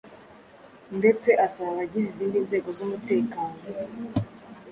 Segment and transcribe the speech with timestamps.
[0.99, 3.57] ndetse asaba abagize izindi nzego z'umutekano